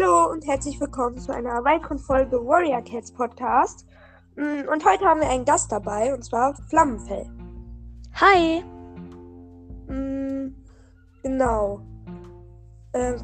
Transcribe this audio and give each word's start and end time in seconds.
Hallo 0.00 0.30
und 0.30 0.46
herzlich 0.46 0.78
willkommen 0.80 1.18
zu 1.18 1.34
einer 1.34 1.64
weiteren 1.64 1.98
Folge 1.98 2.36
Warrior 2.46 2.82
Cats 2.82 3.10
Podcast. 3.10 3.84
Mm, 4.36 4.68
Und 4.72 4.84
heute 4.84 5.04
haben 5.04 5.20
wir 5.20 5.28
einen 5.28 5.44
Gast 5.44 5.72
dabei, 5.72 6.14
und 6.14 6.24
zwar 6.24 6.54
Flammenfell. 6.68 7.26
Hi. 8.14 8.62
Mm, 9.92 10.54
Genau. 11.22 11.80
Äh, 12.92 13.16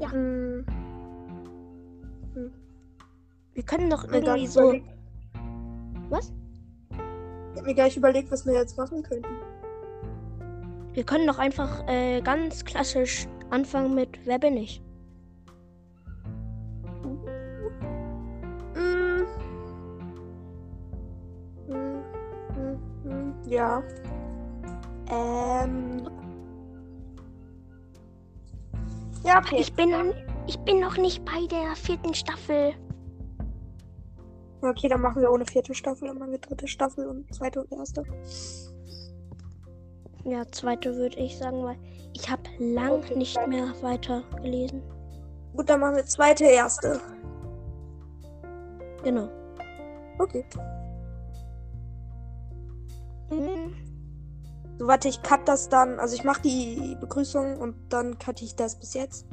Ja. 0.00 0.08
mm, 0.08 0.64
Wir 3.54 3.62
können 3.64 3.90
doch 3.90 4.04
irgendwie 4.04 4.46
so. 4.46 4.60
überlegt- 4.60 4.86
Was? 6.08 6.32
Ich 7.52 7.58
hab 7.58 7.66
mir 7.66 7.74
gleich 7.74 7.96
überlegt, 7.96 8.30
was 8.30 8.46
wir 8.46 8.54
jetzt 8.54 8.78
machen 8.78 9.02
könnten. 9.02 9.28
Wir 10.94 11.04
können 11.04 11.26
doch 11.26 11.38
einfach 11.38 11.86
äh, 11.86 12.20
ganz 12.22 12.64
klassisch 12.64 13.26
anfangen 13.50 13.94
mit 13.94 14.24
Wer 14.26 14.38
bin 14.38 14.56
ich? 14.56 14.80
Ja. 23.48 23.82
Ähm. 25.10 26.08
Ja, 29.24 29.38
okay. 29.38 29.56
Ich 29.58 29.72
bin, 29.72 29.90
ich 30.46 30.58
bin 30.60 30.80
noch 30.80 30.96
nicht 30.96 31.24
bei 31.24 31.46
der 31.50 31.74
vierten 31.74 32.14
Staffel. 32.14 32.74
Okay, 34.60 34.88
dann 34.88 35.00
machen 35.00 35.22
wir 35.22 35.30
ohne 35.30 35.46
vierte 35.46 35.72
Staffel, 35.74 36.08
dann 36.08 36.18
machen 36.18 36.32
wir 36.32 36.38
dritte 36.38 36.66
Staffel 36.66 37.06
und 37.06 37.32
zweite 37.32 37.62
und 37.62 37.72
erste. 37.72 38.02
Ja, 40.24 40.44
zweite 40.50 40.96
würde 40.96 41.16
ich 41.16 41.38
sagen, 41.38 41.62
weil 41.62 41.76
ich 42.12 42.28
habe 42.28 42.42
lang 42.58 42.90
Okay, 42.90 43.16
nicht 43.16 43.34
zweite. 43.34 43.48
mehr 43.48 43.72
weiter 43.82 44.24
gelesen. 44.42 44.82
Gut, 45.56 45.70
dann 45.70 45.80
machen 45.80 45.96
wir 45.96 46.04
zweite, 46.04 46.44
erste. 46.44 47.00
Genau. 49.04 49.28
Okay. 50.18 50.44
Mhm. 53.30 53.74
So, 54.78 54.86
warte, 54.86 55.08
ich 55.08 55.22
cut 55.22 55.46
das 55.46 55.68
dann. 55.68 55.98
Also 55.98 56.14
ich 56.14 56.24
mache 56.24 56.42
die 56.42 56.96
Begrüßung 57.00 57.58
und 57.58 57.74
dann 57.88 58.18
cutte 58.18 58.44
ich 58.44 58.54
das 58.54 58.78
bis 58.78 58.94
jetzt. 58.94 59.26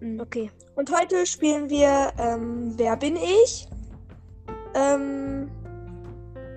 Mhm. 0.00 0.20
Okay. 0.20 0.50
Und 0.76 0.90
heute 0.96 1.26
spielen 1.26 1.68
wir 1.68 2.12
ähm, 2.18 2.72
Wer 2.76 2.96
bin 2.96 3.16
ich? 3.16 3.68
Ähm, 4.74 5.50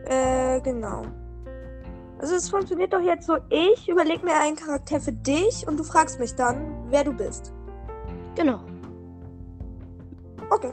äh, 0.05 0.61
genau. 0.61 1.03
Also 2.19 2.35
es 2.35 2.49
funktioniert 2.49 2.93
doch 2.93 3.01
jetzt 3.01 3.27
so, 3.27 3.37
ich 3.49 3.89
überlege 3.89 4.23
mir 4.23 4.35
einen 4.39 4.55
Charakter 4.55 5.01
für 5.01 5.11
dich 5.11 5.67
und 5.67 5.77
du 5.77 5.83
fragst 5.83 6.19
mich 6.19 6.33
dann, 6.33 6.85
wer 6.89 7.03
du 7.03 7.11
bist. 7.11 7.51
Genau. 8.35 8.61
Okay. 10.49 10.71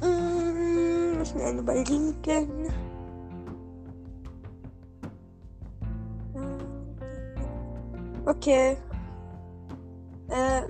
Mm, 0.00 1.18
müssen 1.18 1.38
wir 1.38 1.46
einen 1.46 1.58
überlegen. 1.58 2.16
Okay. 8.26 8.76
Äh, 10.28 10.62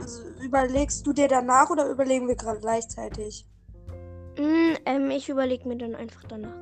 also 0.00 0.22
überlegst 0.42 1.06
du 1.06 1.12
dir 1.12 1.28
danach 1.28 1.70
oder 1.70 1.88
überlegen 1.88 2.26
wir 2.26 2.34
gerade 2.34 2.58
gleichzeitig? 2.58 3.46
Mm, 4.36 4.74
ähm, 4.84 5.10
ich 5.10 5.28
überlege 5.28 5.66
mir 5.68 5.76
dann 5.76 5.94
einfach 5.94 6.24
danach. 6.24 6.60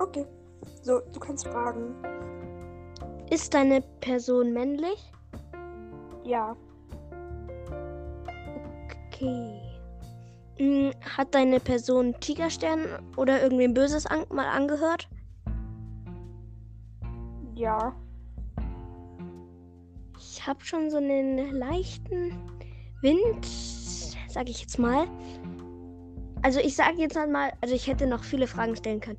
Okay. 0.00 0.26
So, 0.82 1.00
du 1.12 1.20
kannst 1.20 1.46
fragen. 1.46 1.94
Ist 3.30 3.54
deine 3.54 3.80
Person 4.00 4.52
männlich? 4.52 5.12
Ja. 6.24 6.56
Okay. 9.08 9.60
Mm, 10.58 10.90
hat 11.16 11.34
deine 11.34 11.60
Person 11.60 12.14
Tigerstern 12.20 12.86
oder 13.16 13.40
irgendwem 13.40 13.72
Böses 13.72 14.06
an 14.06 14.24
mal 14.30 14.46
angehört? 14.46 15.08
Ja. 17.54 17.94
Ich 20.46 20.48
habe 20.48 20.64
schon 20.64 20.90
so 20.90 20.98
einen 20.98 21.56
leichten 21.56 22.38
Wind, 23.00 23.44
sage 24.28 24.48
ich 24.48 24.60
jetzt 24.60 24.78
mal. 24.78 25.08
Also 26.42 26.60
ich 26.60 26.76
sage 26.76 26.98
jetzt 26.98 27.16
mal, 27.16 27.52
also 27.60 27.74
ich 27.74 27.88
hätte 27.88 28.06
noch 28.06 28.22
viele 28.22 28.46
Fragen 28.46 28.76
stellen 28.76 29.00
können. 29.00 29.18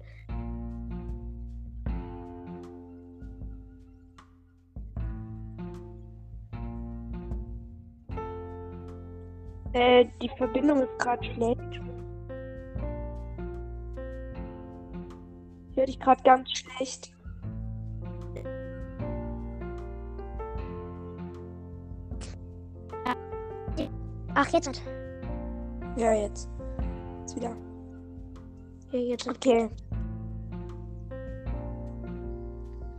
Äh, 9.74 10.06
die 10.22 10.30
Verbindung 10.38 10.84
ist 10.84 10.98
gerade 10.98 11.26
schlecht. 11.26 11.82
Ich 15.72 15.76
höre 15.76 15.88
dich 15.88 16.00
gerade 16.00 16.24
ganz 16.24 16.52
schlecht. 16.52 17.17
Ach, 24.40 24.48
jetzt 24.50 24.68
hat. 24.68 24.80
Ja, 25.96 26.14
jetzt. 26.14 26.48
Jetzt 27.22 27.36
wieder. 27.36 27.58
Ja, 28.92 29.00
jetzt 29.00 29.28
hat. 29.28 29.36
Okay. 29.38 29.68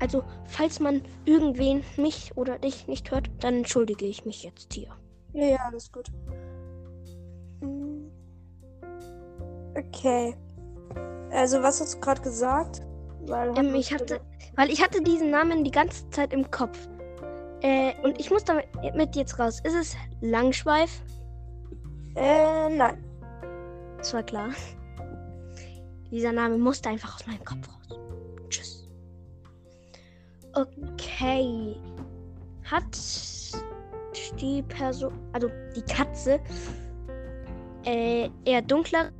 Also, 0.01 0.25
falls 0.47 0.81
man 0.81 1.03
irgendwen, 1.27 1.85
mich 1.97 2.37
oder 2.37 2.59
dich 2.59 2.89
nicht 2.89 3.13
hört, 3.13 3.31
dann 3.39 3.59
entschuldige 3.59 4.05
ich 4.05 4.25
mich 4.25 4.43
jetzt 4.43 4.73
hier. 4.73 4.89
Ja, 5.33 5.47
ja, 5.47 5.59
alles 5.67 5.93
gut. 5.93 6.11
Mm. 7.61 8.09
Okay. 9.77 10.35
Also, 11.31 11.63
was 11.63 11.81
hast 11.81 11.95
du 11.95 12.01
gerade 12.01 12.21
gesagt? 12.21 12.83
Weil 13.27 13.57
Ähm, 13.57 13.77
ich 13.77 13.95
hatte, 13.95 14.21
weil 14.57 14.71
ich 14.71 14.83
hatte 14.83 15.01
diesen 15.03 15.31
Namen 15.31 15.63
die 15.63 15.71
ganze 15.71 16.11
Zeit 16.11 16.33
im 16.33 16.51
Kopf. 16.51 16.89
Äh, 17.61 17.95
und 18.03 18.19
ich 18.19 18.29
muss 18.29 18.43
damit 18.43 18.67
mit 18.97 19.15
jetzt 19.15 19.39
raus. 19.39 19.61
Ist 19.63 19.77
es 19.77 19.97
Langschweif? 20.21 21.01
Äh, 22.15 22.77
nein. 22.77 23.05
Das 23.99 24.15
war 24.15 24.23
klar. 24.23 24.51
Dieser 26.11 26.33
Name 26.33 26.57
musste 26.57 26.89
einfach 26.89 27.17
aus 27.17 27.27
meinem 27.27 27.45
Kopf 27.45 27.69
raus. 27.69 27.99
Tschüss. 28.49 28.89
Okay. 30.55 31.77
Hat 32.65 32.85
die 34.41 34.63
Person, 34.63 35.13
also 35.33 35.51
die 35.75 35.83
Katze, 35.83 36.41
äh, 37.85 38.29
eher 38.45 38.63
dunkler? 38.63 39.11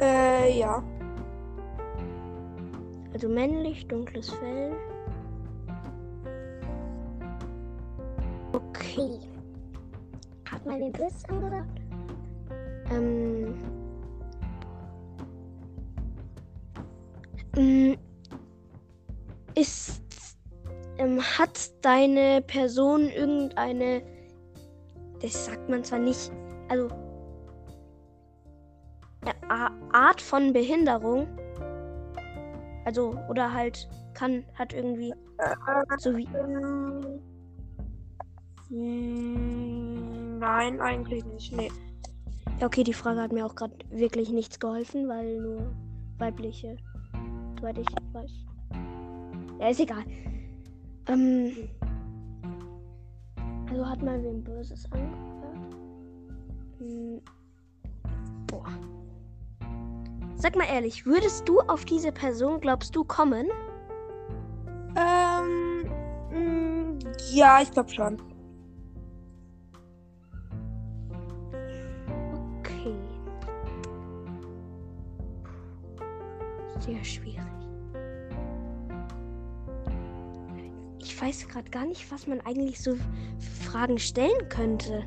Äh, 0.00 0.58
ja. 0.58 0.82
Also 3.12 3.28
männlich, 3.28 3.86
dunkles 3.88 4.30
Fell. 4.30 4.72
Okay. 8.52 9.25
Man 10.66 10.80
den 10.80 10.92
Biss 10.92 11.24
angehört? 11.28 11.64
Ähm. 12.90 13.54
Mm, 17.56 17.94
Ist. 19.54 20.02
Ähm, 20.98 21.20
hat 21.20 21.70
deine 21.84 22.42
Person 22.42 23.08
irgendeine. 23.08 24.02
Das 25.22 25.46
sagt 25.46 25.68
man 25.68 25.84
zwar 25.84 26.00
nicht. 26.00 26.32
Also. 26.68 26.88
Art 29.92 30.20
von 30.20 30.52
Behinderung. 30.52 31.28
Also, 32.84 33.18
oder 33.28 33.52
halt 33.52 33.88
kann, 34.14 34.44
hat 34.54 34.72
irgendwie 34.72 35.12
so 35.98 36.16
wie. 36.16 36.28
Ähm, 36.36 37.20
mm, 38.70 39.75
nein, 40.38 40.80
eigentlich 40.80 41.24
nicht. 41.24 41.52
Nee. 41.52 41.70
Ja, 42.60 42.66
okay, 42.66 42.84
die 42.84 42.94
Frage 42.94 43.20
hat 43.20 43.32
mir 43.32 43.44
auch 43.44 43.54
gerade 43.54 43.74
wirklich 43.90 44.30
nichts 44.30 44.58
geholfen, 44.58 45.08
weil 45.08 45.40
nur 45.40 45.70
weibliche, 46.18 46.76
soweit 47.58 47.78
ich 47.78 47.86
weiß. 48.12 48.30
Ja, 49.60 49.68
ist 49.68 49.80
egal. 49.80 50.04
Ähm, 51.08 51.52
also 53.70 53.86
hat 53.86 54.02
mal 54.02 54.22
wem 54.22 54.42
Böses 54.42 54.90
angehört? 54.90 55.76
Hm, 56.78 57.20
boah. 58.46 58.64
Sag 60.36 60.56
mal 60.56 60.66
ehrlich, 60.66 61.04
würdest 61.06 61.48
du 61.48 61.60
auf 61.60 61.84
diese 61.84 62.12
Person, 62.12 62.60
glaubst 62.60 62.94
du, 62.96 63.04
kommen? 63.04 63.46
Ähm, 64.96 65.90
mm, 66.30 66.98
ja, 67.32 67.60
ich 67.62 67.70
glaube 67.70 67.90
schon. 67.90 68.16
Sehr 76.86 77.04
schwierig. 77.04 77.42
Ich 80.98 81.20
weiß 81.20 81.48
gerade 81.48 81.70
gar 81.70 81.84
nicht, 81.86 82.10
was 82.12 82.26
man 82.26 82.40
eigentlich 82.42 82.80
so 82.80 82.96
Fragen 83.64 83.98
stellen 83.98 84.48
könnte. 84.48 85.04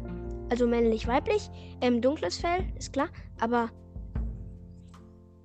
Also 0.49 0.67
männlich, 0.67 1.07
weiblich, 1.07 1.49
ähm, 1.81 2.01
dunkles 2.01 2.37
Fell, 2.37 2.65
ist 2.77 2.91
klar, 2.91 3.07
aber 3.39 3.69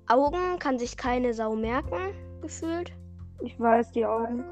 Augen 0.07 0.59
kann 0.59 0.77
sich 0.79 0.97
keine 0.97 1.33
Sau 1.33 1.55
merken, 1.55 2.13
gefühlt. 2.41 2.91
Ich 3.41 3.59
weiß 3.59 3.91
die 3.91 4.05
Augen. 4.05 4.43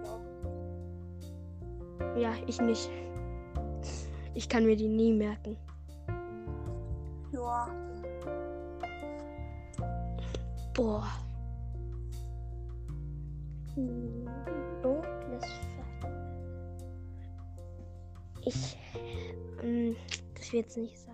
Ja, 2.17 2.31
ich 2.47 2.61
nicht. 2.61 2.89
Ich 4.35 4.47
kann 4.47 4.65
mir 4.65 4.75
die 4.75 4.87
nie 4.87 5.13
merken. 5.13 5.57
Ja. 7.31 7.67
Boah. 10.73 11.07
Dunkles 13.75 15.45
Fell. 16.01 16.11
Ich. 18.45 18.77
Ähm, 19.63 19.95
das 20.35 20.53
wird 20.53 20.67
es 20.67 20.77
nicht 20.77 20.99
sein. 20.99 21.13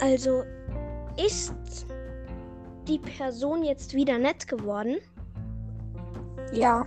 Also, 0.00 0.44
ist 1.16 1.86
die 2.86 2.98
Person 2.98 3.64
jetzt 3.64 3.94
wieder 3.94 4.18
nett 4.18 4.46
geworden? 4.46 4.98
Ja. 6.52 6.84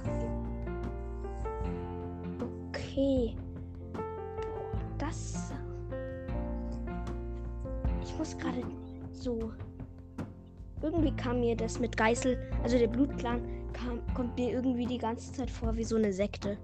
Mir 11.44 11.56
das 11.58 11.80
mit 11.80 11.98
Geißel, 11.98 12.38
also 12.64 12.78
der 12.78 12.88
Blutclan, 12.88 13.42
kam, 13.74 14.02
kommt 14.14 14.38
mir 14.38 14.52
irgendwie 14.52 14.86
die 14.86 14.98
ganze 14.98 15.34
Zeit 15.34 15.50
vor 15.50 15.76
wie 15.76 15.84
so 15.84 15.98
eine 15.98 16.14
Sekte. 16.14 16.58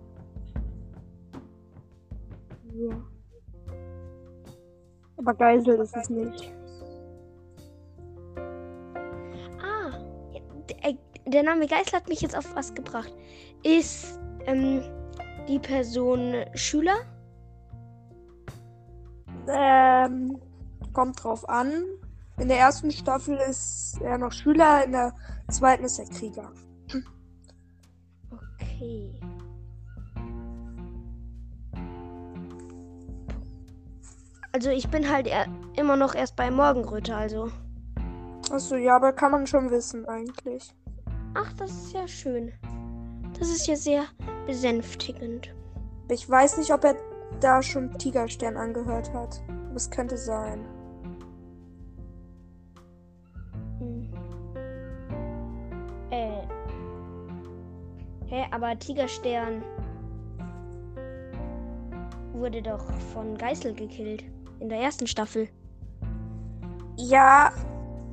ja. 2.74 2.96
Aber 5.18 5.34
Geisel 5.34 5.82
ist 5.82 5.96
es 5.98 6.10
nicht. 6.10 6.54
Ah, 9.62 9.92
der, 10.70 10.92
äh, 10.92 10.96
der 11.26 11.44
Name 11.44 11.68
Geißel 11.68 11.92
hat 11.94 12.08
mich 12.08 12.22
jetzt 12.22 12.38
auf 12.38 12.56
was 12.56 12.74
gebracht. 12.74 13.14
Ist 13.64 14.18
ähm, 14.46 14.82
die 15.50 15.60
Person 15.60 16.46
Schüler? 16.54 17.00
Ähm, 19.50 20.40
kommt 20.94 21.22
drauf 21.22 21.48
an. 21.50 21.84
In 22.40 22.48
der 22.48 22.58
ersten 22.58 22.90
Staffel 22.90 23.36
ist 23.38 24.00
er 24.02 24.18
noch 24.18 24.32
Schüler, 24.32 24.86
in 24.86 24.94
der 24.94 25.14
zweiten 25.52 25.84
ist 25.84 26.00
er 26.00 26.06
Krieger. 26.06 26.52
Okay. 28.32 29.20
Also 34.54 34.70
ich 34.70 34.90
bin 34.90 35.10
halt 35.10 35.28
er 35.28 35.48
immer 35.76 35.98
noch 35.98 36.16
erst 36.16 36.38
bei 36.38 36.50
Morgenröte, 36.50 37.16
also. 37.16 37.52
Achso, 38.52 38.78
ja, 38.78 38.96
aber 38.96 39.12
kann 39.12 39.32
man 39.32 39.46
schon 39.46 39.70
wissen 39.70 40.08
eigentlich. 40.08 40.74
Ach, 41.36 41.52
das 41.54 41.72
ist 41.72 41.94
ja 41.94 42.08
schön. 42.08 42.54
Das 43.38 43.50
ist 43.50 43.68
ja 43.68 43.76
sehr 43.76 44.06
besänftigend. 44.48 45.54
Ich 46.10 46.28
weiß 46.28 46.58
nicht, 46.58 46.74
ob 46.74 46.84
er 46.86 46.96
da 47.42 47.62
schon 47.62 47.98
Tigerstern 47.98 48.58
angehört 48.58 49.14
hat. 49.14 49.44
Es 49.76 49.92
könnte 49.92 50.18
sein. 50.18 50.66
Hä, 58.30 58.46
aber 58.52 58.78
Tigerstern 58.78 59.64
wurde 62.34 62.62
doch 62.62 62.86
von 63.14 63.36
Geißel 63.36 63.74
gekillt. 63.74 64.24
In 64.60 64.70
der 64.70 64.80
ersten 64.80 65.08
Staffel. 65.08 65.50
Ja, 66.96 67.52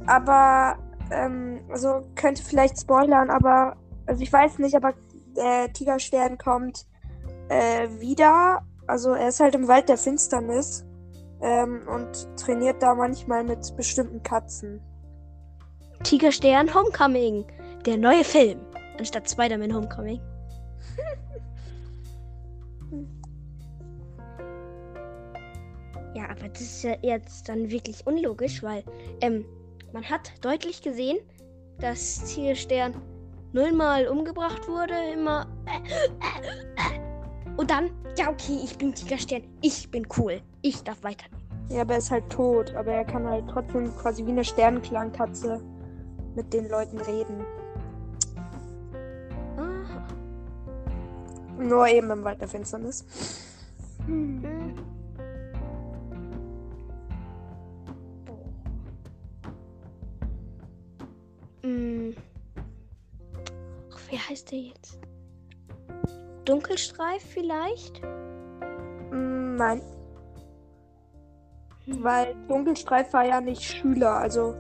aber 0.07 0.79
ähm, 1.11 1.61
also 1.71 2.01
könnte 2.15 2.43
vielleicht 2.43 2.81
spoilern, 2.81 3.31
aber 3.31 3.77
also 4.07 4.23
ich 4.23 4.33
weiß 4.33 4.59
nicht, 4.59 4.75
aber 4.75 4.95
äh, 5.35 5.69
Tigerstern 5.69 6.39
kommt 6.39 6.87
äh, 7.49 7.89
wieder. 7.99 8.63
Also 8.87 9.11
er 9.13 9.29
ist 9.29 9.41
halt 9.41 9.55
im 9.55 9.69
Wald 9.69 9.89
der 9.89 9.99
Finsternis 9.99 10.87
ähm, 11.43 11.83
und 11.89 12.29
trainiert 12.39 12.83
da 12.83 12.95
manchmal 12.95 13.45
mit 13.45 13.77
bestimmten 13.77 14.23
Katzen. 14.23 14.81
Tigerstern 16.05 16.73
Homecoming. 16.73 17.45
Der 17.85 17.99
neue 17.99 18.25
Film. 18.25 18.66
Anstatt 18.99 19.31
Spider-Man 19.31 19.75
Homecoming. 19.75 20.21
ja, 26.15 26.25
aber 26.31 26.49
das 26.49 26.61
ist 26.61 26.83
ja 26.83 26.97
jetzt 27.03 27.49
dann 27.49 27.71
wirklich 27.71 28.07
unlogisch, 28.07 28.63
weil 28.63 28.83
ähm, 29.21 29.45
man 29.93 30.05
hat 30.05 30.33
deutlich 30.43 30.83
gesehen, 30.83 31.19
dass 31.79 32.25
Tigerstern 32.25 32.95
nullmal 33.53 34.07
umgebracht 34.09 34.69
wurde, 34.69 34.95
immer. 35.13 35.47
Und 37.57 37.71
dann, 37.71 37.91
ja, 38.19 38.29
okay, 38.31 38.61
ich 38.63 38.77
bin 38.77 38.95
Tigerstern, 38.95 39.43
ich 39.63 39.91
bin 39.91 40.07
cool, 40.19 40.41
ich 40.63 40.83
darf 40.83 41.03
weiter. 41.03 41.27
Ja, 41.69 41.81
aber 41.81 41.95
er 41.95 41.99
ist 41.99 42.11
halt 42.11 42.29
tot, 42.31 42.75
aber 42.75 42.93
er 42.93 43.05
kann 43.05 43.27
halt 43.27 43.45
trotzdem 43.49 43.95
quasi 43.97 44.25
wie 44.25 44.31
eine 44.31 44.45
Sternenklangkatze 44.45 45.61
mit 46.35 46.53
den 46.53 46.69
Leuten 46.69 46.99
reden. 46.99 47.45
Nur 51.59 51.87
eben 51.89 52.11
im 52.11 52.25
Wald 52.25 52.41
der 52.41 52.49
Finsternis. 52.49 53.05
Hm. 54.07 54.43
Hm. 61.63 62.15
Ach, 63.93 64.01
wie 64.11 64.19
heißt 64.19 64.51
der 64.53 64.59
jetzt? 64.59 64.99
Dunkelstreif 66.45 67.23
vielleicht? 67.23 68.03
Mm, 69.11 69.57
Nein, 69.57 69.81
Hm. 71.87 72.03
weil 72.05 72.35
Dunkelstreif 72.49 73.13
war 73.13 73.25
ja 73.27 73.41
nicht 73.41 73.63
Schüler, 73.63 74.17
also 74.17 74.55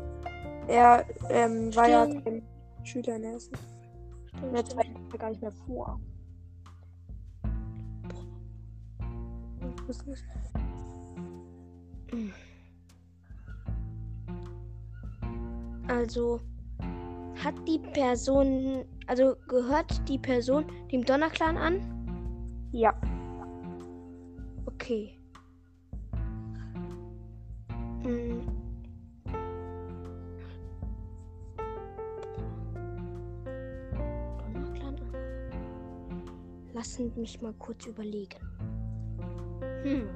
er 0.68 1.04
ähm, 1.30 1.74
war 1.76 1.88
ja 1.88 2.06
kein 2.06 2.42
Schüler 2.82 3.16
in 3.16 3.22
der 3.22 3.32
ersten. 3.32 3.56
Stimmt, 4.26 4.72
stimmt. 4.72 5.18
gar 5.18 5.30
nicht 5.30 5.42
mehr 5.42 5.52
vor. 5.52 6.00
Wusste 9.86 10.10
nicht. 10.10 10.24
Also 15.88 16.40
hat 17.42 17.54
die 17.68 17.78
Person, 17.78 18.84
also 19.06 19.36
gehört 19.48 20.08
die 20.08 20.18
Person 20.18 20.64
dem 20.90 21.04
Donnerclan 21.04 21.56
an? 21.56 21.80
Ja, 22.72 22.94
Okay. 24.86 25.18
Hm. 28.02 28.46
Donnerclan. 34.38 34.96
Lassen 36.72 37.12
mich 37.16 37.40
mal 37.42 37.52
kurz 37.54 37.86
überlegen. 37.86 38.38
Hm. 39.86 40.08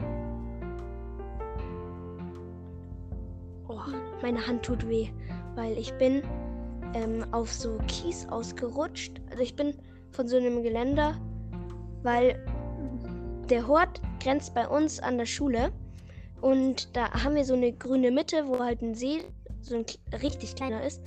Oh, 3.69 3.79
meine 4.21 4.45
Hand 4.45 4.65
tut 4.65 4.89
weh, 4.89 5.11
weil 5.55 5.79
ich 5.79 5.93
bin 5.95 6.23
ähm, 6.95 7.25
auf 7.31 7.53
so 7.53 7.79
Kies 7.87 8.27
ausgerutscht. 8.31 9.21
Also 9.31 9.45
ich 9.45 9.55
bin 9.55 9.75
von 10.11 10.27
so 10.27 10.39
einem 10.39 10.65
Geländer, 10.65 11.15
weil 12.03 12.45
der 13.49 13.69
Hort 13.69 14.03
grenzt 14.19 14.55
bei 14.55 14.67
uns 14.67 14.99
an 14.99 15.19
der 15.19 15.27
Schule 15.27 15.71
und 16.41 16.97
da 16.97 17.12
haben 17.12 17.37
wir 17.37 17.45
so 17.45 17.55
eine 17.55 17.73
grüne 17.73 18.11
Mitte, 18.11 18.49
wo 18.49 18.59
halt 18.59 18.83
ein 18.83 18.97
See, 18.97 19.23
so 19.61 19.77
ein 19.77 19.85
richtig 20.21 20.57
kleiner 20.57 20.83
ist, 20.83 21.00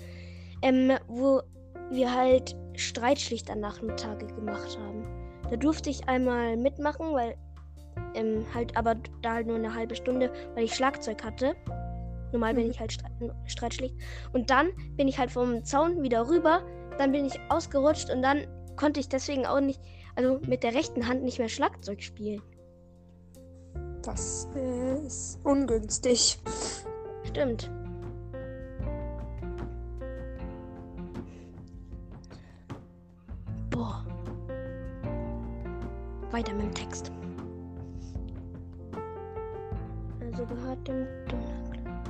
ähm, 0.62 0.94
wo 1.10 1.42
wir 1.92 2.14
halt 2.14 2.56
Streitschlichter-Nachmittage 2.78 4.28
gemacht 4.28 4.80
haben. 4.80 5.04
Da 5.50 5.58
durfte 5.58 5.90
ich 5.90 6.08
einmal 6.08 6.56
mitmachen, 6.56 7.12
weil 7.12 7.36
ähm, 8.16 8.46
halt, 8.54 8.76
aber 8.78 8.96
da 9.22 9.34
halt 9.34 9.48
nur 9.48 9.56
eine 9.58 9.74
halbe 9.74 9.96
Stunde, 9.96 10.32
weil 10.56 10.66
ich 10.66 10.76
Schlagzeug 10.76 11.24
hatte. 11.24 11.56
Normal 12.32 12.56
bin 12.56 12.66
Mhm. 12.66 12.72
ich 12.72 12.80
halt 12.80 12.94
Streit, 12.94 13.12
Streitschlicht. 13.46 13.96
Und 14.34 14.50
dann 14.50 14.70
bin 14.98 15.08
ich 15.08 15.20
halt 15.20 15.32
vom 15.32 15.64
Zaun 15.64 16.02
wieder 16.02 16.28
rüber, 16.28 16.64
dann 16.98 17.12
bin 17.12 17.26
ich 17.26 17.40
ausgerutscht 17.50 18.10
und 18.10 18.22
dann 18.22 18.48
konnte 18.76 19.00
ich 19.00 19.08
deswegen 19.10 19.46
auch 19.46 19.60
nicht, 19.60 19.80
also 20.16 20.40
mit 20.48 20.64
der 20.64 20.74
rechten 20.74 21.08
Hand 21.08 21.24
nicht 21.24 21.40
mehr 21.40 21.50
Schlagzeug 21.50 22.02
spielen. 22.02 22.42
das 24.02 24.48
ist 25.06 25.40
ungünstig. 25.46 26.38
Stimmt. 27.24 27.72
Boah. 33.70 34.06
weiter 36.32 36.54
mit 36.54 36.64
dem 36.64 36.74
Text. 36.74 37.12
Also 40.44 40.56
gehört 40.56 40.88
dem 40.88 41.08
Donnerclan. 41.30 42.04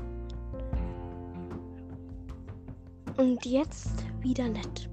Und 3.18 3.46
jetzt 3.46 3.92
wieder 4.22 4.48
nett. 4.48 4.90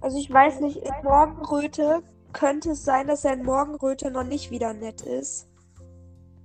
Also 0.00 0.18
ich 0.18 0.30
weiß 0.32 0.60
nicht, 0.60 0.76
in 0.76 0.92
Morgenröte 1.02 2.02
könnte 2.32 2.72
es 2.72 2.84
sein, 2.84 3.06
dass 3.06 3.24
er 3.24 3.32
in 3.32 3.44
Morgenröte 3.44 4.10
noch 4.10 4.24
nicht 4.24 4.50
wieder 4.50 4.72
nett 4.72 5.00
ist. 5.02 5.48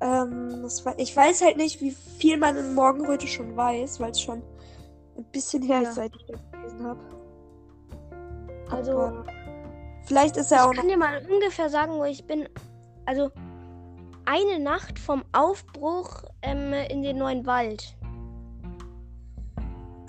Ähm, 0.02 0.64
war, 0.84 0.98
ich 0.98 1.16
weiß 1.16 1.44
halt 1.44 1.58
nicht, 1.58 1.82
wie 1.82 1.92
viel 1.92 2.38
man 2.38 2.56
in 2.56 2.74
Morgenröte 2.74 3.28
schon 3.28 3.56
weiß, 3.56 4.00
weil 4.00 4.12
es 4.12 4.22
schon 4.22 4.42
ein 5.18 5.26
bisschen 5.32 5.62
her 5.62 5.82
Ja. 5.82 5.90
ist, 5.90 5.96
seit 5.96 6.16
ich 6.16 6.26
das 6.26 6.40
gelesen 6.52 6.84
habe. 6.86 7.00
Also, 8.72 9.24
vielleicht 10.06 10.38
ist 10.38 10.52
er 10.52 10.66
auch 10.66 10.72
ich 10.72 10.78
kann 10.78 10.88
dir 10.88 10.98
mal 10.98 11.22
ungefähr 11.30 11.70
sagen, 11.70 11.94
wo 11.94 12.06
ich 12.06 12.26
bin. 12.26 12.48
Also, 13.10 13.32
eine 14.26 14.60
Nacht 14.64 15.00
vom 15.00 15.24
Aufbruch 15.32 16.26
ähm, 16.44 16.74
in 16.74 17.02
den 17.02 17.18
neuen 17.18 17.44
Wald. 17.48 17.98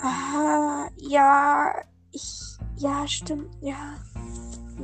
Ah, 0.02 0.86
ja, 0.96 1.72
ich. 2.10 2.58
Ja, 2.76 3.08
stimmt, 3.08 3.56
ja. 3.62 3.94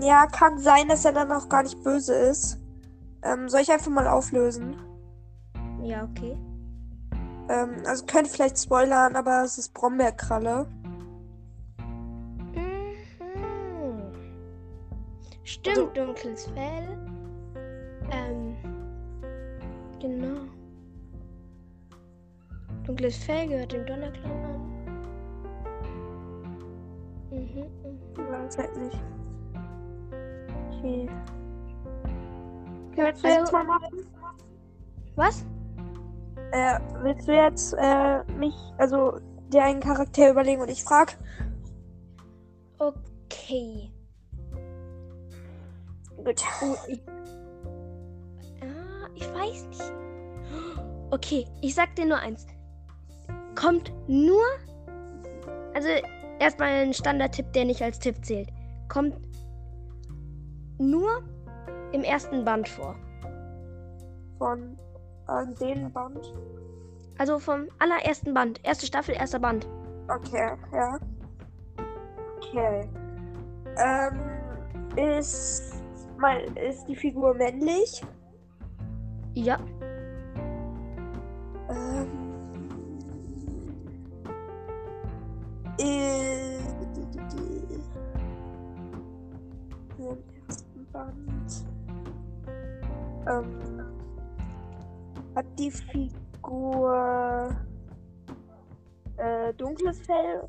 Ja, 0.00 0.24
kann 0.28 0.58
sein, 0.58 0.88
dass 0.88 1.04
er 1.04 1.12
dann 1.12 1.30
auch 1.30 1.50
gar 1.50 1.62
nicht 1.62 1.82
böse 1.84 2.14
ist. 2.14 2.58
Ähm, 3.22 3.50
soll 3.50 3.60
ich 3.60 3.70
einfach 3.70 3.90
mal 3.90 4.08
auflösen? 4.08 4.76
Ja, 5.82 6.04
okay. 6.04 6.38
Ähm, 7.50 7.82
also 7.84 8.06
könnte 8.06 8.30
vielleicht 8.30 8.58
spoilern, 8.58 9.14
aber 9.14 9.42
es 9.44 9.58
ist 9.58 9.74
Brombeerkralle. 9.74 10.66
Mhm. 12.54 12.94
Stimmt, 15.44 15.76
Also- 15.76 15.90
dunkles 15.92 16.46
Fell. 16.46 17.15
Ähm, 18.10 18.56
genau. 20.00 20.40
Dunkles 22.84 23.16
Fell 23.24 23.48
gehört 23.48 23.72
dem 23.72 23.84
Donnerclan 23.86 24.44
an. 24.44 24.60
Mhm, 27.30 27.66
mhm. 27.84 28.30
Weiß 28.30 28.58
halt 28.58 28.76
nicht. 28.76 28.98
Okay. 30.78 31.08
Okay, 32.92 33.04
willst 33.04 33.24
du 33.24 33.28
Also- 33.28 33.40
jetzt 33.40 33.52
mal 33.52 33.64
machen? 33.64 34.06
Was? 35.16 35.44
Äh, 36.52 36.78
willst 37.02 37.26
du 37.26 37.32
jetzt 37.34 37.74
äh, 37.78 38.22
mich, 38.38 38.54
also 38.78 39.18
dir 39.52 39.64
einen 39.64 39.80
Charakter 39.80 40.30
überlegen 40.30 40.60
und 40.62 40.68
ich 40.70 40.84
frag? 40.84 41.16
Okay. 42.78 43.90
Gut. 46.16 46.42
Oh, 46.62 46.76
ich. 46.86 47.00
Weiß 49.46 49.66
nicht. 49.66 49.92
Okay, 51.10 51.46
ich 51.62 51.74
sag 51.74 51.94
dir 51.96 52.06
nur 52.06 52.18
eins. 52.18 52.46
Kommt 53.54 53.92
nur. 54.08 54.42
Also, 55.74 55.88
erstmal 56.38 56.68
ein 56.68 56.94
Standardtipp, 56.94 57.52
der 57.52 57.64
nicht 57.64 57.82
als 57.82 57.98
Tipp 57.98 58.24
zählt. 58.24 58.48
Kommt 58.88 59.16
nur 60.78 61.22
im 61.92 62.02
ersten 62.02 62.44
Band 62.44 62.68
vor. 62.68 62.96
Von 64.38 64.76
äh, 65.28 65.54
dem 65.60 65.92
Band. 65.92 66.34
Also 67.18 67.38
vom 67.38 67.68
allerersten 67.78 68.34
Band. 68.34 68.60
Erste 68.64 68.86
Staffel, 68.86 69.14
erster 69.14 69.38
Band. 69.38 69.66
Okay, 70.08 70.52
ja. 70.72 70.98
Okay. 72.36 72.88
Ähm, 73.78 75.18
ist, 75.18 75.74
mal, 76.18 76.40
ist 76.56 76.86
die 76.86 76.96
Figur 76.96 77.34
männlich? 77.34 78.02
Ja. 79.36 79.58
Ähm, 81.68 82.08
äh. 85.78 86.56
Ähm, 93.28 93.82
hat 95.34 95.46
die 95.58 95.70
Figur 95.70 97.50
äh, 99.18 99.52
dunkles 99.54 100.00
Fell? 100.00 100.48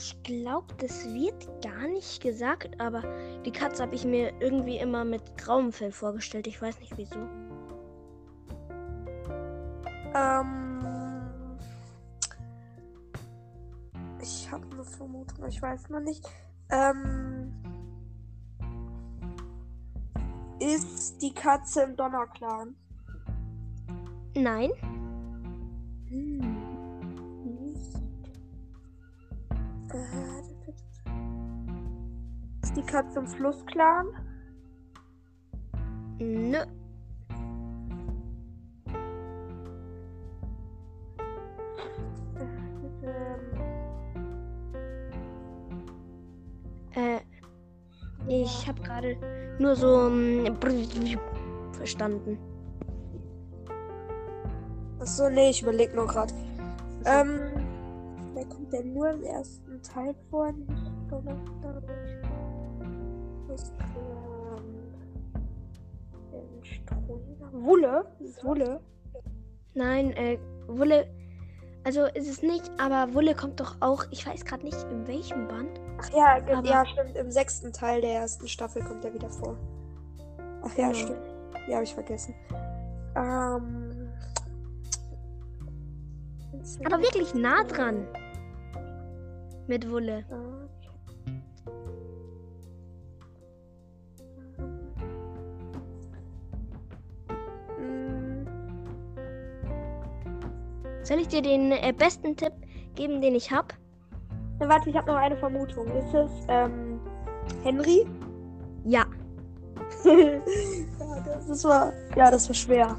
Ich 0.00 0.22
glaube, 0.22 0.72
das 0.78 1.12
wird 1.12 1.48
gar 1.60 1.88
nicht 1.88 2.22
gesagt, 2.22 2.80
aber 2.80 3.02
die 3.44 3.50
Katze 3.50 3.82
habe 3.82 3.96
ich 3.96 4.04
mir 4.04 4.32
irgendwie 4.38 4.78
immer 4.78 5.04
mit 5.04 5.36
grauem 5.36 5.72
Fell 5.72 5.90
vorgestellt. 5.90 6.46
Ich 6.46 6.62
weiß 6.62 6.78
nicht 6.78 6.96
wieso. 6.96 7.18
Ähm, 10.14 11.58
ich 14.22 14.48
habe 14.52 14.64
eine 14.70 14.84
Vermutung, 14.84 15.48
ich 15.48 15.60
weiß 15.60 15.88
noch 15.88 15.98
nicht. 15.98 16.24
Ähm, 16.70 17.52
ist 20.60 21.20
die 21.20 21.34
Katze 21.34 21.82
im 21.82 21.96
Donnerclan? 21.96 22.76
Nein. 24.36 24.70
Hm. 26.08 26.47
Katze 32.88 33.20
im 33.20 33.26
Flussclan? 33.26 34.06
Nö. 36.18 36.58
Ähm, 43.04 43.58
Äh, 46.94 47.20
ich 48.26 48.66
habe 48.66 48.80
gerade 48.82 49.16
nur 49.58 49.76
so 49.76 50.10
mm, 50.10 50.46
verstanden. 51.72 52.38
Achso, 54.98 55.30
nee, 55.30 55.50
ich 55.50 55.62
überlege 55.62 55.94
nur 55.94 56.06
gerade. 56.06 56.34
Ähm, 57.04 57.38
wer 58.34 58.44
kommt 58.46 58.72
denn 58.72 58.94
nur 58.94 59.10
im 59.10 59.22
ersten 59.22 59.80
Teil 59.82 60.14
vor? 60.30 60.50
Nicht 60.50 60.92
Ähm, 66.32 66.62
Streuner. 66.62 67.52
Wulle? 67.52 68.04
Ist 68.20 68.44
Wulle. 68.44 68.80
Nein, 69.74 70.12
äh, 70.12 70.38
Wulle. 70.66 71.06
Also 71.84 72.04
ist 72.06 72.28
es 72.28 72.42
nicht, 72.42 72.70
aber 72.78 73.14
Wulle 73.14 73.34
kommt 73.34 73.60
doch 73.60 73.76
auch. 73.80 74.04
Ich 74.10 74.26
weiß 74.26 74.44
gerade 74.44 74.64
nicht, 74.64 74.76
in 74.90 75.06
welchem 75.06 75.48
Band. 75.48 75.80
Ach 76.00 76.10
ja, 76.10 76.36
Aber- 76.58 76.66
ja, 76.68 76.84
stimmt. 76.84 77.16
Im 77.16 77.30
sechsten 77.30 77.72
Teil 77.72 78.00
der 78.02 78.14
ersten 78.20 78.46
Staffel 78.48 78.82
kommt 78.82 79.04
er 79.04 79.14
wieder 79.14 79.30
vor. 79.30 79.56
Ach 80.62 80.76
ja, 80.76 80.88
Genau. 80.88 80.98
stimmt. 80.98 81.26
Ja, 81.68 81.74
habe 81.76 81.84
ich 81.84 81.94
vergessen. 81.94 82.34
Ähm. 83.16 84.08
Aber 86.84 86.98
wirklich 87.00 87.34
nah 87.34 87.62
dran. 87.64 88.06
Mit 89.66 89.88
Wulle. 89.90 90.24
Okay. 90.28 90.57
Soll 101.08 101.20
ich 101.20 101.28
dir 101.28 101.40
den 101.40 101.72
äh, 101.72 101.94
besten 101.96 102.36
Tipp 102.36 102.52
geben, 102.94 103.22
den 103.22 103.34
ich 103.34 103.50
habe? 103.50 103.68
warte, 104.58 104.90
ich 104.90 104.96
habe 104.96 105.10
noch 105.10 105.16
eine 105.16 105.38
Vermutung. 105.38 105.86
Ist 105.86 106.12
es 106.12 106.30
ähm, 106.48 107.00
Henry? 107.62 108.06
Ja. 108.84 109.06
ja, 110.04 111.20
das 111.48 111.64
war, 111.64 111.94
ja, 112.14 112.30
das 112.30 112.46
war 112.50 112.54
schwer. 112.54 112.98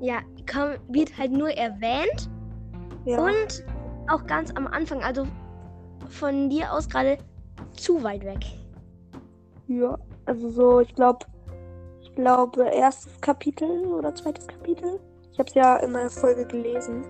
Ja, 0.00 0.18
komm, 0.52 0.72
wird 0.88 1.16
halt 1.16 1.30
nur 1.30 1.50
erwähnt. 1.50 2.28
Ja. 3.04 3.24
Und 3.24 3.64
auch 4.08 4.26
ganz 4.26 4.50
am 4.56 4.66
Anfang, 4.66 5.00
also 5.00 5.24
von 6.08 6.50
dir 6.50 6.72
aus 6.72 6.88
gerade 6.88 7.18
zu 7.76 8.02
weit 8.02 8.24
weg. 8.24 8.44
ja, 9.68 9.96
also 10.26 10.48
so, 10.48 10.80
ich 10.80 10.92
glaube, 10.96 11.24
ich 12.00 12.12
glaube, 12.16 12.64
erstes 12.64 13.20
Kapitel 13.20 13.86
oder 13.86 14.12
zweites 14.12 14.48
Kapitel. 14.48 14.98
Ich 15.42 15.54
habe 15.54 15.60
es 15.60 15.66
ja 15.66 15.76
in 15.78 15.90
meiner 15.90 16.10
Folge 16.10 16.46
gelesen. 16.46 17.04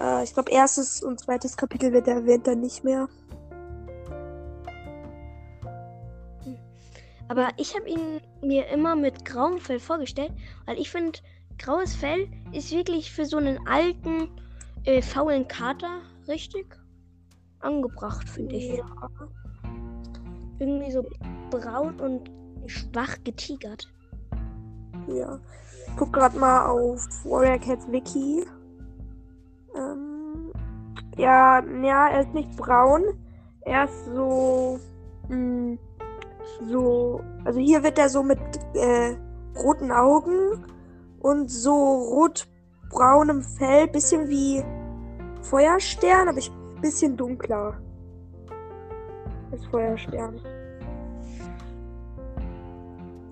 Äh, 0.00 0.22
ich 0.22 0.32
glaube, 0.32 0.52
erstes 0.52 1.02
und 1.02 1.18
zweites 1.18 1.56
Kapitel 1.56 1.92
wird 1.92 2.06
erwähnt 2.06 2.46
dann 2.46 2.60
nicht 2.60 2.84
mehr. 2.84 3.08
Aber 7.26 7.48
ich 7.56 7.74
habe 7.74 7.88
ihn 7.88 8.20
mir 8.42 8.68
immer 8.68 8.94
mit 8.94 9.24
grauem 9.24 9.58
Fell 9.58 9.80
vorgestellt, 9.80 10.30
weil 10.66 10.78
ich 10.78 10.88
finde, 10.88 11.18
graues 11.58 11.96
Fell 11.96 12.28
ist 12.52 12.70
wirklich 12.70 13.10
für 13.10 13.26
so 13.26 13.38
einen 13.38 13.58
alten, 13.66 14.30
äh, 14.84 15.02
faulen 15.02 15.48
Kater 15.48 16.02
richtig. 16.28 16.76
angebracht, 17.58 18.28
finde 18.28 18.54
ich. 18.54 18.78
Ja. 18.78 18.86
Irgendwie 20.60 20.92
so 20.92 21.04
braun 21.50 21.98
und 21.98 22.30
schwach 22.70 23.16
getigert. 23.24 23.92
Ja. 25.08 25.40
Ich 25.90 25.96
guck 25.96 26.12
gerade 26.12 26.38
mal 26.38 26.66
auf 26.66 27.06
Warrior 27.24 27.58
Cats 27.58 27.90
Wiki. 27.90 28.46
Ähm, 29.76 30.52
ja, 31.16 31.62
ja, 31.82 32.08
er 32.08 32.20
ist 32.20 32.32
nicht 32.32 32.56
braun. 32.56 33.02
Er 33.62 33.84
ist 33.84 34.06
so. 34.06 34.78
Mh, 35.28 35.76
so. 36.68 37.20
Also 37.44 37.60
hier 37.60 37.82
wird 37.82 37.98
er 37.98 38.08
so 38.08 38.22
mit 38.22 38.38
äh, 38.74 39.16
roten 39.58 39.90
Augen 39.90 40.64
und 41.20 41.50
so 41.50 41.74
rot-braunem 41.74 43.42
Fell. 43.42 43.88
Bisschen 43.88 44.28
wie 44.28 44.64
Feuerstern, 45.42 46.28
aber 46.28 46.38
ich 46.38 46.50
bisschen 46.80 47.16
dunkler. 47.16 47.78
Als 49.52 49.66
Feuerstern. 49.66 50.40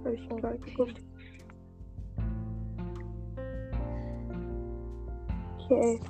Habe 0.04 0.14
ich 0.14 0.28
gerade 0.28 0.58
geguckt. 0.58 1.00
Okay. 5.70 6.00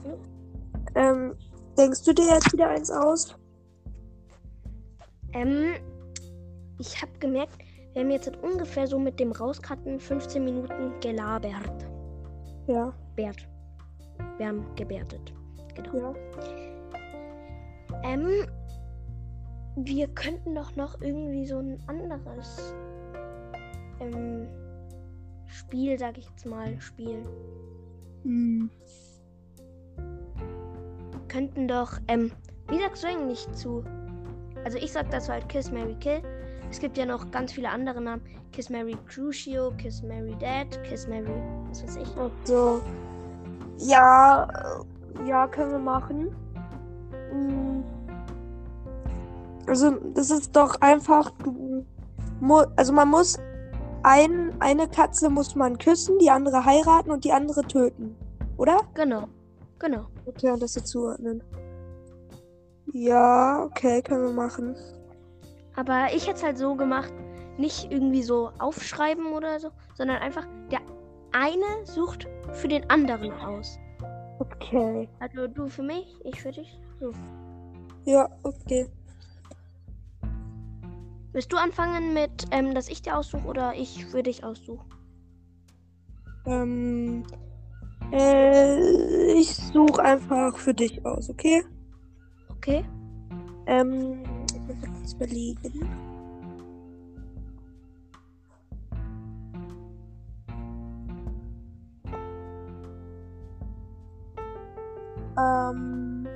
Ähm, 0.94 1.34
denkst 1.76 2.04
du 2.04 2.12
dir 2.12 2.26
jetzt 2.26 2.52
wieder 2.52 2.68
eins 2.68 2.90
aus? 2.90 3.34
Ähm, 5.32 5.74
ich 6.78 7.02
habe 7.02 7.10
gemerkt, 7.18 7.58
wir 7.92 8.02
haben 8.02 8.10
jetzt 8.10 8.30
ungefähr 8.36 8.86
so 8.86 9.00
mit 9.00 9.18
dem 9.18 9.32
Rauskatten 9.32 9.98
15 9.98 10.44
Minuten 10.44 10.92
gelabert. 11.00 11.86
Ja. 12.68 12.92
Bert. 13.16 13.48
Wir 14.36 14.46
haben 14.46 14.64
gebärtet. 14.76 15.34
Genau. 15.74 16.14
Ja. 16.14 16.14
Ähm, 18.04 18.46
wir 19.76 20.06
könnten 20.08 20.54
doch 20.54 20.76
noch 20.76 21.00
irgendwie 21.00 21.46
so 21.46 21.58
ein 21.58 21.82
anderes 21.88 22.74
ähm, 24.00 24.46
Spiel, 25.46 25.98
sag 25.98 26.16
ich 26.16 26.28
jetzt 26.28 26.46
mal, 26.46 26.80
spielen. 26.80 27.26
Hm. 28.22 28.70
Könnten 31.28 31.68
doch, 31.68 31.92
ähm, 32.08 32.32
wie 32.68 32.78
sagst 32.78 33.02
du 33.02 33.08
eigentlich 33.08 33.50
zu? 33.52 33.84
Also 34.64 34.78
ich 34.78 34.92
sag 34.92 35.10
das 35.10 35.28
halt 35.28 35.48
Kiss 35.48 35.70
Mary 35.70 35.94
Kill. 36.00 36.22
Es 36.70 36.80
gibt 36.80 36.98
ja 36.98 37.06
noch 37.06 37.30
ganz 37.30 37.52
viele 37.52 37.70
andere 37.70 38.00
Namen. 38.00 38.22
Kiss 38.52 38.70
Mary 38.70 38.96
Crucio, 39.06 39.72
Kiss 39.78 40.02
Mary 40.02 40.34
Dad, 40.40 40.82
Kiss 40.84 41.06
Mary, 41.06 41.30
was 41.68 41.82
weiß 41.82 41.96
ich. 41.96 42.08
Ach 42.18 42.30
so. 42.44 42.82
Ja, 43.78 44.48
äh, 45.22 45.28
ja, 45.28 45.46
können 45.46 45.72
wir 45.72 45.78
machen. 45.78 46.34
Hm. 47.30 47.84
Also, 49.66 49.90
das 50.14 50.30
ist 50.30 50.56
doch 50.56 50.80
einfach, 50.80 51.30
also 52.76 52.92
man 52.92 53.08
muss 53.08 53.38
ein, 54.02 54.54
eine 54.60 54.88
Katze 54.88 55.28
muss 55.28 55.54
man 55.54 55.76
küssen, 55.78 56.18
die 56.18 56.30
andere 56.30 56.64
heiraten 56.64 57.10
und 57.10 57.24
die 57.24 57.32
andere 57.32 57.62
töten. 57.62 58.16
Oder? 58.56 58.78
Genau, 58.94 59.28
genau. 59.78 60.06
Okay, 60.28 60.50
und 60.50 60.62
das 60.62 60.74
hier 60.74 60.84
zuordnen. 60.84 61.42
Ja, 62.92 63.62
okay, 63.64 64.02
können 64.02 64.24
wir 64.24 64.32
machen. 64.32 64.76
Aber 65.74 66.08
ich 66.14 66.26
hätte 66.26 66.38
es 66.38 66.42
halt 66.42 66.58
so 66.58 66.74
gemacht, 66.74 67.12
nicht 67.56 67.90
irgendwie 67.90 68.22
so 68.22 68.50
aufschreiben 68.58 69.32
oder 69.32 69.58
so, 69.58 69.70
sondern 69.94 70.18
einfach 70.18 70.46
der 70.70 70.80
eine 71.32 71.84
sucht 71.84 72.28
für 72.52 72.68
den 72.68 72.88
anderen 72.90 73.32
aus. 73.32 73.78
Okay. 74.38 75.08
Also 75.18 75.46
du 75.46 75.68
für 75.68 75.82
mich, 75.82 76.06
ich 76.24 76.40
für 76.40 76.52
dich. 76.52 76.78
So. 77.00 77.12
Ja, 78.04 78.28
okay. 78.42 78.86
Willst 81.32 81.52
du 81.52 81.56
anfangen 81.56 82.12
mit, 82.12 82.46
ähm, 82.50 82.74
dass 82.74 82.88
ich 82.88 83.02
dir 83.02 83.16
aussuche 83.16 83.46
oder 83.46 83.74
ich 83.74 84.04
für 84.06 84.22
dich 84.22 84.44
aussuche? 84.44 84.84
Ähm, 86.46 87.24
äh, 88.10 88.97
ich 89.78 89.86
suche 89.86 90.02
einfach 90.02 90.56
für 90.56 90.74
dich 90.74 91.04
aus, 91.06 91.30
okay? 91.30 91.62
Okay? 92.50 92.84
Ähm, 93.66 94.24
ich 95.04 95.14
überlegen. 95.14 95.88
Ähm, 105.38 106.26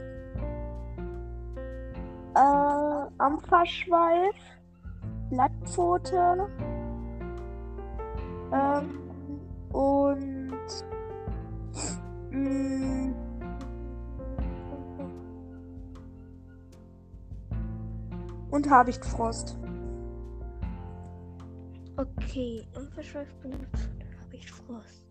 äh, 2.36 3.18
Ampferschweif, 3.18 4.36
Blattpfote, 5.30 6.48
ähm, 8.52 9.00
und, 9.72 10.41
und 18.52 18.70
Habichtfrost. 18.70 19.58
Okay. 21.96 22.64
Und 22.76 22.92
verschweift 22.94 23.34
habe 23.44 24.36
ich 24.36 24.50
Frost. 24.50 25.06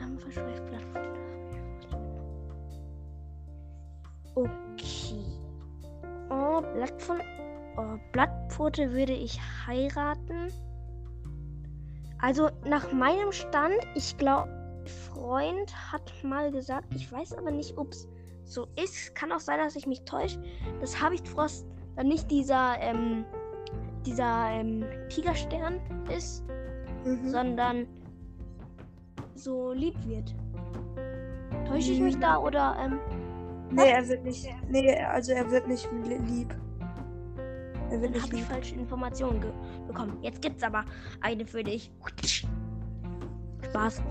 Am 0.00 0.18
verschweift 0.18 0.64
Blattpfote 0.66 1.20
habe 1.20 1.78
ich 1.80 1.88
Frost. 1.88 2.80
Okay. 4.34 5.24
Oh, 6.30 6.60
Blattpfote. 6.74 7.24
Oh, 7.76 7.98
Blattpfote 8.12 8.92
würde 8.92 9.12
ich 9.12 9.40
heiraten. 9.66 10.52
Also 12.20 12.48
nach 12.66 12.92
meinem 12.92 13.32
Stand, 13.32 13.74
ich 13.94 14.16
glaube, 14.16 14.48
Freund 15.14 15.72
hat 15.92 16.12
mal 16.22 16.50
gesagt, 16.50 16.94
ich 16.94 17.10
weiß 17.10 17.34
aber 17.38 17.50
nicht, 17.50 17.76
ob 17.78 17.92
es 17.92 18.08
so 18.44 18.66
ist. 18.82 19.14
Kann 19.14 19.32
auch 19.32 19.40
sein, 19.40 19.58
dass 19.58 19.76
ich 19.76 19.86
mich 19.86 20.02
täusche. 20.04 20.42
Das 20.80 21.00
Habichtfrost 21.00 21.66
dann 21.96 22.08
nicht 22.08 22.30
dieser, 22.30 22.76
ähm, 22.80 23.24
dieser 24.04 24.50
ähm, 24.50 24.84
Tigerstern 25.08 25.80
ist, 26.14 26.44
Mhm. 27.04 27.28
sondern 27.28 27.86
so 29.34 29.72
lieb 29.72 29.94
wird. 30.06 30.34
Täusche 31.68 31.92
ich 31.92 32.00
mich 32.00 32.18
da 32.18 32.38
oder 32.38 32.76
ähm, 32.82 32.98
Nee, 33.70 33.90
er 33.90 34.06
wird 34.08 34.24
nicht. 34.24 34.46
Nee, 34.68 34.94
also 35.04 35.32
er 35.32 35.50
wird 35.50 35.66
nicht 35.68 35.88
li- 36.04 36.16
lieb. 36.18 36.54
Er 37.90 38.00
wird 38.00 38.04
dann 38.04 38.12
nicht 38.12 38.22
habe 38.22 38.34
ich 38.34 38.40
lieb. 38.40 38.48
falsche 38.50 38.74
Informationen 38.76 39.40
bekommen. 39.86 40.18
Jetzt 40.22 40.40
gibt's 40.42 40.62
aber 40.62 40.84
eine 41.20 41.44
für 41.46 41.62
dich. 41.62 41.90
Spaß. 43.64 44.02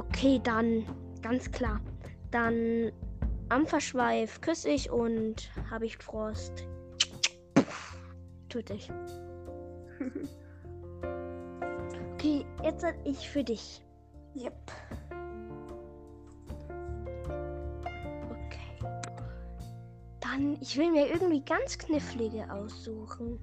Okay, 0.00 0.40
dann 0.42 0.86
ganz 1.20 1.50
klar. 1.50 1.78
Dann 2.30 2.90
Ampferschweif 3.50 4.40
küsse 4.40 4.70
ich 4.70 4.90
und 4.90 5.50
habe 5.70 5.84
ich 5.84 5.98
Frost. 5.98 6.64
Töte 8.48 8.74
ich. 8.74 8.90
Okay, 12.14 12.44
jetzt 12.62 12.82
sag 12.82 12.96
ich 13.06 13.30
für 13.30 13.42
dich. 13.42 13.82
Yep. 14.36 14.52
Okay. 18.30 18.84
Dann, 20.20 20.58
ich 20.60 20.76
will 20.76 20.90
mir 20.90 21.08
irgendwie 21.08 21.42
ganz 21.42 21.78
knifflige 21.78 22.44
aussuchen. 22.52 23.38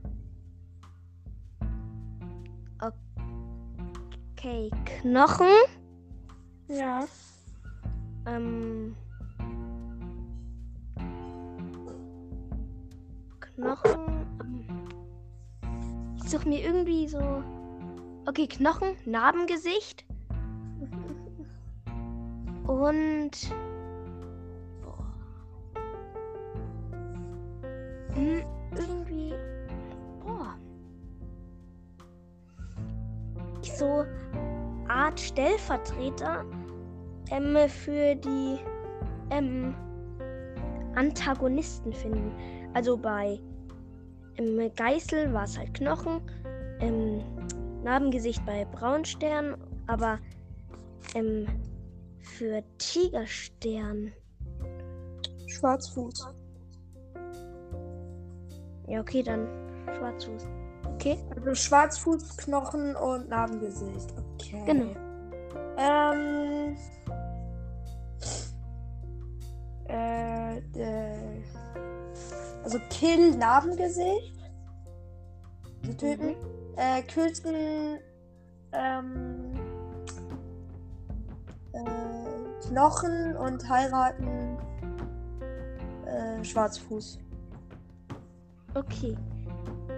Okay, 4.38 4.70
Knochen. 4.86 5.48
Ja. 6.68 7.08
Ähm. 8.26 8.96
Knochen. 13.40 14.28
Ähm, 14.42 14.88
ich 16.18 16.30
suche 16.30 16.48
mir 16.48 16.64
irgendwie 16.64 17.08
so. 17.08 17.44
Okay, 18.26 18.48
Knochen, 18.48 18.96
Narbengesicht. 19.06 20.06
Und. 22.68 23.52
Stellvertreter 35.68 36.46
ähm, 37.30 37.58
für 37.70 38.16
die 38.16 38.60
ähm, 39.32 39.76
Antagonisten 40.96 41.94
finden. 41.94 42.32
Also 42.74 42.98
bei 42.98 43.40
ähm, 44.38 44.72
Geißel 44.76 45.34
war 45.34 45.44
es 45.44 45.58
halt 45.58 45.74
Knochen, 45.74 46.22
ähm, 46.80 47.22
Narbengesicht 47.84 48.46
bei 48.46 48.66
Braunstern, 48.66 49.58
aber 49.88 50.20
ähm, 51.16 51.48
für 52.20 52.64
Tigerstern? 52.78 54.14
Schwarzfuß. 55.48 56.28
Ja, 58.88 59.02
okay, 59.02 59.22
dann 59.22 59.48
Schwarzfuß. 59.98 60.48
Okay? 60.94 61.18
Also 61.36 61.54
Schwarzfuß, 61.54 62.38
Knochen 62.38 62.96
und 62.96 63.30
Narbengesicht. 63.30 64.14
Okay. 64.36 64.64
Genau. 64.66 65.07
Ähm. 65.78 66.76
Äh, 69.90 70.58
äh, 70.58 71.44
also 72.64 72.80
Kill 72.90 73.36
Narbengesicht. 73.38 74.38
Also 75.84 75.94
töten. 75.94 76.28
Mhm. 76.28 76.36
Äh, 76.76 77.02
kürzten 77.04 78.00
ähm, 78.74 79.54
äh, 81.74 82.68
Knochen 82.68 83.36
und 83.38 83.68
heiraten 83.70 84.58
äh, 86.06 86.44
Schwarzfuß. 86.44 87.20
Okay. 88.76 89.18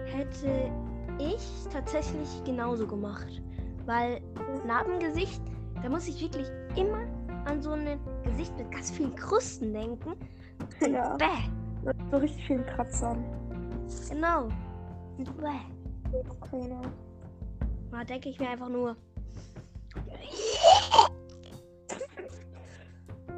Hätte 0.06 0.70
ich 1.18 1.66
tatsächlich 1.72 2.28
genauso 2.44 2.86
gemacht. 2.86 3.42
Weil 3.86 4.20
Narbengesicht, 4.66 5.42
da 5.82 5.88
muss 5.88 6.08
ich 6.08 6.20
wirklich 6.20 6.48
immer 6.76 7.04
an 7.46 7.62
so 7.62 7.70
ein 7.72 7.98
Gesicht 8.22 8.56
mit 8.56 8.70
ganz 8.70 8.90
vielen 8.90 9.14
Krusten 9.14 9.72
denken. 9.72 10.14
Ja. 10.80 11.16
Bäh, 11.16 11.26
Mit 11.84 11.96
so 12.10 12.16
richtig 12.18 12.46
vielen 12.46 12.66
Kratzern. 12.66 13.24
genau. 14.08 14.48
Und 15.18 15.36
Bäh. 15.36 16.20
Keine. 16.50 16.80
Da 17.90 18.04
denke 18.04 18.28
ich 18.28 18.38
mir 18.38 18.50
einfach 18.50 18.68
nur, 18.68 18.96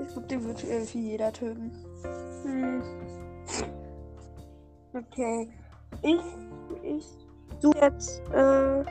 Ich 0.01 0.09
glaube, 0.09 0.27
den 0.27 0.45
wird 0.45 0.65
irgendwie 0.65 1.11
jeder 1.11 1.33
töten. 1.33 1.71
Hm. 2.45 2.83
Okay. 4.95 5.49
Ich, 6.03 6.21
ich 6.83 7.07
suche 7.61 7.79
jetzt 7.79 8.21
äh, 8.33 8.83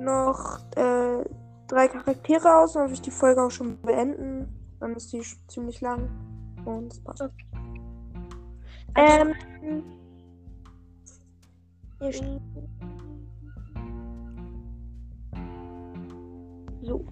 noch 0.00 0.58
äh, 0.76 1.24
drei 1.68 1.88
Charaktere 1.88 2.56
aus, 2.56 2.74
dann 2.74 2.86
will 2.86 2.94
ich 2.94 3.02
die 3.02 3.10
Folge 3.10 3.42
auch 3.42 3.50
schon 3.50 3.80
beenden. 3.82 4.48
Dann 4.80 4.94
ist 4.94 5.12
die 5.12 5.22
ziemlich 5.48 5.80
lang. 5.80 6.08
Und 6.64 6.92
es 6.92 7.00
passt. 7.00 7.22
Okay. 7.22 7.34
Ähm, 8.96 9.34
ihr 12.00 12.10
st- 12.10 12.40
so. 16.82 17.04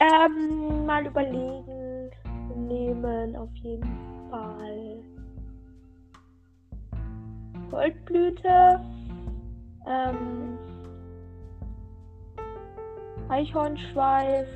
Ähm, 0.00 0.86
mal 0.86 1.06
überlegen. 1.06 2.10
Wir 2.48 2.56
nehmen 2.56 3.36
auf 3.36 3.54
jeden 3.56 4.30
Fall 4.30 5.02
Goldblüte. 7.70 8.80
Ähm, 9.86 10.58
Eichhornschweif. 13.30 14.48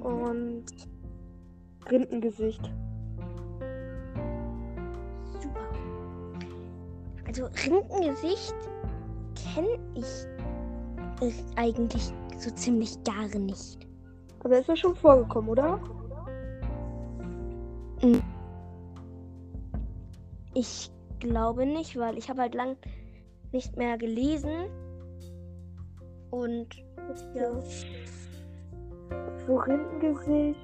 Und 0.00 0.64
Rindengesicht. 1.90 2.70
super. 5.40 5.60
Also 7.26 7.46
Rinkengesicht 7.64 8.54
kenne 9.54 9.78
ich 9.94 10.26
äh, 11.20 11.32
eigentlich 11.56 12.12
so 12.38 12.50
ziemlich 12.50 13.02
gar 13.04 13.26
nicht. 13.38 13.86
Aber 14.42 14.58
ist 14.58 14.68
ja 14.68 14.76
schon 14.76 14.96
vorgekommen, 14.96 15.50
oder? 15.50 15.78
Ich 20.54 20.90
glaube 21.18 21.66
nicht, 21.66 21.98
weil 21.98 22.16
ich 22.16 22.30
habe 22.30 22.40
halt 22.40 22.54
lang 22.54 22.76
nicht 23.52 23.76
mehr 23.76 23.98
gelesen. 23.98 24.70
Und 26.30 26.68
ja. 27.34 27.50
So 29.46 29.56
Rindengesicht. 29.56 30.60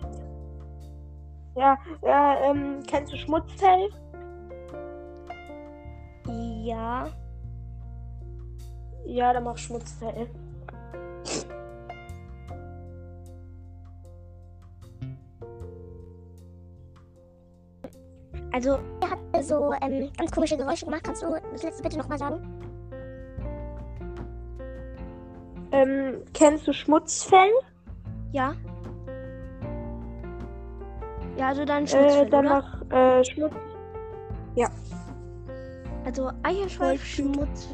Ja, 1.57 1.79
ja, 2.03 2.51
ähm, 2.51 2.83
kennst 2.87 3.13
du 3.13 3.17
Schmutzfell? 3.17 3.89
Ja. 6.63 7.09
Ja, 9.07 9.33
dann 9.33 9.45
mach 9.45 9.57
Schmutzfell. 9.57 10.29
Also, 18.53 18.79
Er 19.01 19.11
hat 19.11 19.45
so 19.45 19.73
ähm, 19.83 20.11
ganz 20.17 20.31
komische 20.31 20.57
Geräusche 20.57 20.87
gemacht. 20.87 21.05
Kannst 21.05 21.23
du 21.23 21.37
das 21.53 21.63
letzte 21.63 21.83
bitte 21.83 21.99
nochmal 21.99 22.19
sagen? 22.19 22.56
Ähm, 25.77 26.23
kennst 26.33 26.67
du 26.67 26.73
Schmutzfell? 26.73 27.51
ja. 28.33 28.55
Ja, 31.39 31.49
also 31.49 31.65
dann 31.67 31.85
Äh, 31.85 31.87
Schmutzfell, 31.89 32.31
dann 32.31 32.47
oder? 32.47 32.81
mach 32.91 32.91
äh, 32.91 33.25
Schmutz. 33.25 33.53
Also 36.07 36.31
Eierschweif. 36.45 37.05
Schmutz 37.05 37.69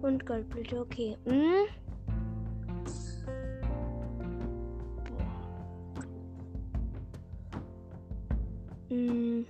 und 0.00 0.24
Goldblüte, 0.24 0.80
okay. 0.80 1.14
Hm. 1.26 1.66
Boah. 5.04 6.02
Hm. 8.88 9.46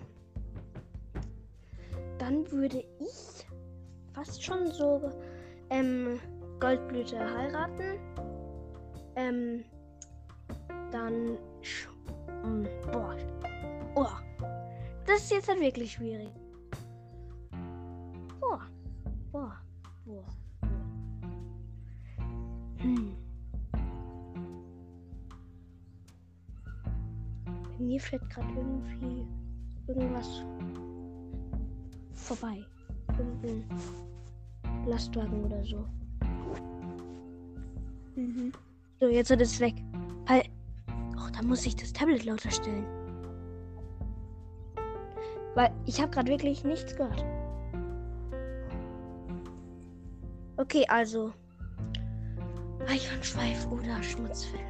Dann 2.18 2.50
würde 2.50 2.78
ich 2.98 3.46
fast 4.12 4.42
schon 4.42 4.66
so 4.72 5.00
ähm, 5.70 6.18
Goldblüte 6.60 7.18
heiraten. 7.18 7.98
Ähm, 9.16 9.64
dann. 10.92 11.38
Hm, 12.42 12.68
boah. 12.92 13.16
Oh. 13.94 14.06
Das 15.06 15.22
ist 15.22 15.32
jetzt 15.32 15.48
halt 15.48 15.60
wirklich 15.60 15.92
schwierig. 15.92 16.28
Boah. 18.38 18.60
Boah. 19.32 19.56
Boah. 20.04 20.24
Hm. 22.78 23.16
Mir 27.78 28.00
fährt 28.00 28.28
gerade 28.30 28.48
irgendwie 28.54 29.26
irgendwas 29.88 30.42
vorbei. 32.12 32.62
Irgendein 33.18 33.64
Lastwagen 34.86 35.44
oder 35.44 35.64
so. 35.64 35.86
So, 39.00 39.08
jetzt 39.08 39.30
ist 39.30 39.40
es 39.40 39.60
weg. 39.60 39.74
Halt. 40.28 40.50
Oh, 41.16 41.28
da 41.32 41.42
muss 41.42 41.64
ich 41.66 41.76
das 41.76 41.92
Tablet 41.92 42.24
lauter 42.24 42.50
stellen. 42.50 42.86
Weil 45.54 45.72
ich 45.86 46.00
habe 46.00 46.10
gerade 46.10 46.30
wirklich 46.30 46.64
nichts 46.64 46.94
gehört. 46.94 47.24
Okay, 50.56 50.84
also. 50.88 51.32
Eichhornschweif 52.86 53.66
oder 53.70 54.02
Schmutzfell. 54.02 54.60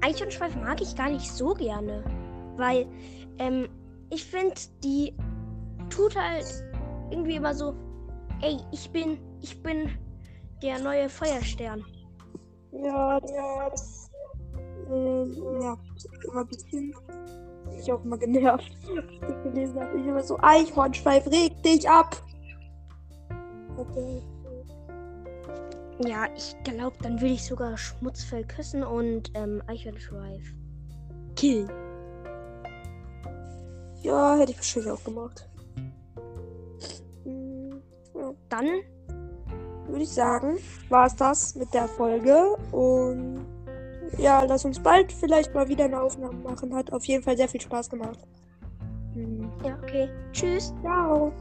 Eichhornschweif. 0.00 0.54
Hm, 0.54 0.62
mag 0.62 0.80
ich 0.80 0.96
gar 0.96 1.10
nicht 1.10 1.30
so 1.30 1.54
gerne. 1.54 2.02
Weil, 2.56 2.86
ähm, 3.38 3.68
ich 4.10 4.24
finde, 4.24 4.54
die 4.82 5.14
tut 5.90 6.16
halt 6.16 6.46
irgendwie 7.10 7.36
immer 7.36 7.54
so, 7.54 7.74
ey, 8.42 8.58
ich 8.72 8.90
bin, 8.90 9.18
ich 9.40 9.60
bin 9.62 9.90
der 10.62 10.78
neue 10.78 11.08
Feuerstern. 11.08 11.84
Ja, 12.72 13.18
ja. 13.18 13.70
Ähm, 14.90 15.60
ja, 15.60 15.76
immer 16.24 16.40
ein 16.40 16.46
bisschen. 16.48 16.94
Ich 17.78 17.90
auch 17.92 18.04
immer 18.04 18.18
genervt. 18.18 18.70
Ich 19.22 19.42
gelesen 19.42 19.80
habe. 19.80 19.98
Ich 19.98 20.06
immer 20.06 20.22
so, 20.22 20.38
Eichhornschweif, 20.40 21.26
reg 21.26 21.62
dich 21.62 21.88
ab! 21.88 22.22
Okay. 23.76 24.22
Ja, 26.06 26.26
ich 26.36 26.54
glaube, 26.64 26.96
dann 27.02 27.20
würde 27.20 27.34
ich 27.34 27.44
sogar 27.44 27.76
Schmutzfell 27.76 28.44
küssen 28.44 28.82
und 28.82 29.30
ähm, 29.34 29.62
Eichhornschweif 29.66 30.42
killen. 31.36 31.70
Ja, 34.02 34.36
hätte 34.36 34.52
ich 34.52 34.58
wahrscheinlich 34.58 34.90
auch 34.90 35.04
gemacht. 35.04 35.48
Dann, 38.48 38.66
würde 39.86 40.02
ich 40.02 40.10
sagen, 40.10 40.58
war 40.88 41.06
es 41.06 41.16
das 41.16 41.54
mit 41.54 41.72
der 41.74 41.88
Folge. 41.88 42.56
Und 42.70 43.46
ja, 44.18 44.44
lass 44.44 44.64
uns 44.64 44.80
bald 44.80 45.12
vielleicht 45.12 45.54
mal 45.54 45.68
wieder 45.68 45.84
eine 45.84 46.00
Aufnahme 46.00 46.38
machen. 46.38 46.74
Hat 46.74 46.92
auf 46.92 47.04
jeden 47.04 47.22
Fall 47.22 47.36
sehr 47.36 47.48
viel 47.48 47.60
Spaß 47.60 47.90
gemacht. 47.90 48.18
Ja, 49.64 49.78
okay. 49.82 50.08
Tschüss. 50.32 50.72
Ciao. 50.82 51.32